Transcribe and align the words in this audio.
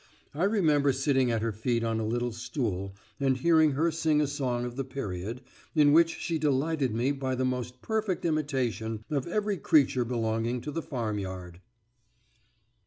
I 0.33 0.45
remember 0.45 0.91
sitting 0.93 1.29
at 1.29 1.43
her 1.43 1.51
feet 1.51 1.83
on 1.83 1.99
a 1.99 2.07
little 2.07 2.31
stool 2.31 2.95
and 3.19 3.37
hearing 3.37 3.73
her 3.73 3.91
sing 3.91 4.19
a 4.19 4.25
song 4.25 4.65
of 4.65 4.75
the 4.75 4.83
period, 4.83 5.41
in 5.75 5.93
which 5.93 6.17
she 6.17 6.39
delighted 6.39 6.95
me 6.95 7.11
by 7.11 7.35
the 7.35 7.45
most 7.45 7.83
perfect 7.83 8.25
imitation 8.25 9.05
of 9.11 9.27
every 9.27 9.57
creature 9.57 10.03
belonging 10.03 10.59
to 10.61 10.71
the 10.71 10.81
farmyard. 10.81 11.59